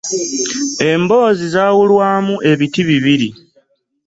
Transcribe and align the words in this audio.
Emboozi 0.91 1.45
zaawulwamu 1.53 2.35
ebiti 2.51 2.81
bibiri. 2.89 3.29